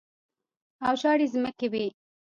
او 0.85 0.93
شاړې 1.01 1.27
ځمکې 1.33 1.67
وې. 1.73 1.85